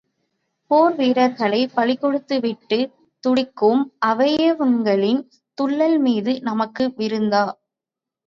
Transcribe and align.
போர் 0.71 0.95
வீரர்களைப் 0.95 1.73
பலிகொடுத்துவிட்டு, 1.75 2.79
துடிக்கும் 3.23 3.81
அவயவங்களின் 4.05 5.21
துள்ளல் 5.57 5.97
மீது 5.99 6.33
நமக்கு 6.41 6.93
விருந்தா? 6.97 7.43